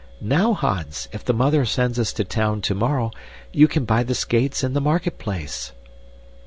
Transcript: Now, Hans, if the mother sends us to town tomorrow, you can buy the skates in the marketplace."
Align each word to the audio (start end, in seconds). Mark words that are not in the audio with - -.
Now, 0.19 0.55
Hans, 0.55 1.07
if 1.11 1.23
the 1.23 1.31
mother 1.31 1.63
sends 1.63 1.99
us 1.99 2.11
to 2.13 2.23
town 2.23 2.61
tomorrow, 2.61 3.11
you 3.53 3.67
can 3.67 3.85
buy 3.85 4.01
the 4.01 4.15
skates 4.15 4.63
in 4.63 4.73
the 4.73 4.81
marketplace." 4.81 5.73